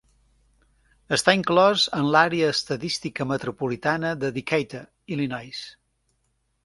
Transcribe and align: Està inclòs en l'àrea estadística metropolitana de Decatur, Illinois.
Està 1.17 1.35
inclòs 1.39 1.83
en 1.99 2.09
l'àrea 2.15 2.49
estadística 2.55 3.29
metropolitana 3.33 4.15
de 4.25 4.33
Decatur, 4.39 4.83
Illinois. 5.17 5.63